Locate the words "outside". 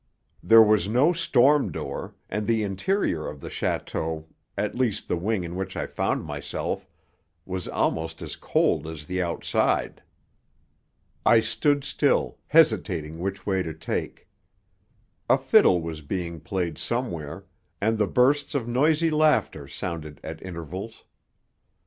9.21-10.01